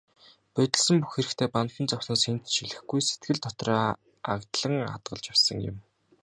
[0.53, 3.83] Будилсан бүх хэрэгтээ бантан зовсноос хэнд ч хэлэхгүй, сэтгэл дотроо
[4.33, 5.77] агдлан хадгалж явсан юм.